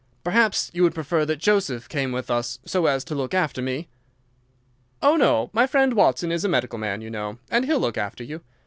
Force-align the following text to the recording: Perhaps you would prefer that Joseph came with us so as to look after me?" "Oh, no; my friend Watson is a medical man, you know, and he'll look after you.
Perhaps 0.23 0.71
you 0.73 0.81
would 0.81 0.95
prefer 0.95 1.27
that 1.27 1.35
Joseph 1.37 1.87
came 1.87 2.11
with 2.11 2.31
us 2.31 2.57
so 2.65 2.87
as 2.87 3.03
to 3.03 3.13
look 3.13 3.35
after 3.35 3.61
me?" 3.61 3.87
"Oh, 4.99 5.15
no; 5.15 5.51
my 5.53 5.67
friend 5.67 5.93
Watson 5.93 6.31
is 6.31 6.43
a 6.43 6.49
medical 6.49 6.79
man, 6.79 7.01
you 7.01 7.11
know, 7.11 7.37
and 7.51 7.65
he'll 7.65 7.79
look 7.79 7.99
after 7.99 8.23
you. 8.23 8.41